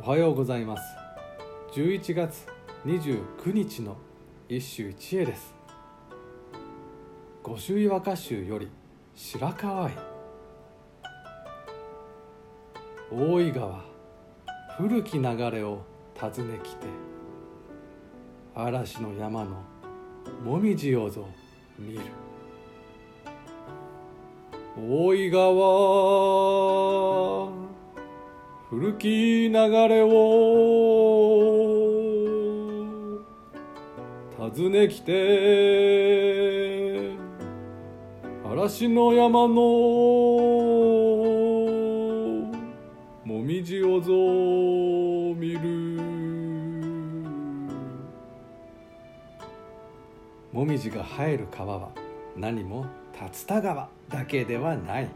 [0.00, 0.82] おはようございます。
[1.72, 2.46] 11月
[2.86, 3.96] 29日の
[4.48, 5.52] 一首一会です。
[7.42, 8.68] 御朱意和歌集より
[9.16, 9.92] 白河愛
[13.10, 13.84] 大井川
[14.76, 15.82] 古き流れを
[16.16, 16.86] 訪ねきて
[18.54, 19.56] 嵐の山の
[20.44, 21.26] もみじをぞ
[21.76, 22.00] 見る。
[24.80, 25.50] 大井川
[28.70, 29.52] 古き流
[29.88, 30.08] れを。
[34.36, 35.12] 訪ねきて
[38.44, 39.54] 嵐の山の
[43.24, 44.12] もみじをぞ
[45.34, 46.02] 見る。
[50.52, 51.88] もみじが生える川は
[52.36, 55.08] 何も竜田川だけではない。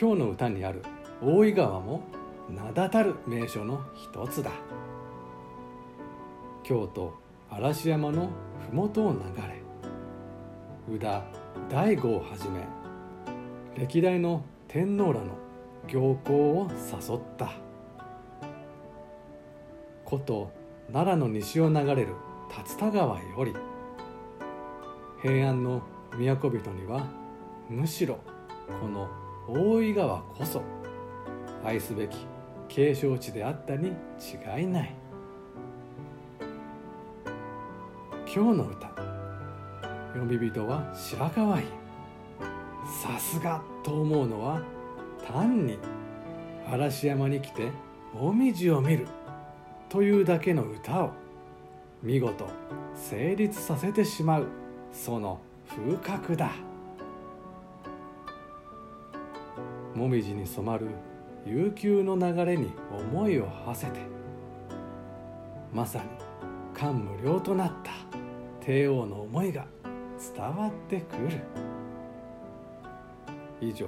[0.00, 0.82] 今日の歌にある
[1.20, 2.02] 大井川も
[2.48, 4.52] 名だたる名所の一つだ。
[6.62, 7.14] 京都
[7.50, 8.30] 嵐山の
[8.70, 9.18] 麓を流
[10.88, 11.24] れ宇田
[11.68, 12.66] 大悟をはじめ
[13.76, 15.36] 歴代の天皇らの
[15.88, 17.52] 行幸を誘った。
[20.06, 20.50] 古都
[20.92, 22.14] 奈良の西を流れる
[22.48, 23.54] 竜田川より
[25.20, 27.06] 平安の都人には
[27.68, 28.18] むしろ
[28.80, 29.08] この
[29.48, 30.62] 大井川こそ
[31.64, 32.26] 愛すべき
[32.68, 34.94] 景勝地であったに違いない。
[38.32, 38.88] 今日の歌
[40.12, 41.66] 読み人は白河院
[43.02, 44.62] さすがと思うのは
[45.26, 45.78] 単に
[46.70, 47.70] 嵐山に来て
[48.14, 49.06] もみじを見る
[49.88, 51.10] というだけの歌を
[52.02, 52.46] 見事
[52.94, 54.46] 成立させてしまう
[54.92, 56.52] その風格だ。
[59.94, 60.86] もみじに染まる
[61.48, 64.00] 悠久の流れに思いを馳せて
[65.72, 66.04] まさに
[66.74, 67.90] 感無量となった
[68.60, 69.64] 帝王の思いが
[70.34, 71.40] 伝わってくる。
[73.60, 73.86] 以上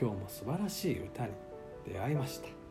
[0.00, 1.32] 今日も素晴らしい歌に
[1.86, 2.63] 出会いました。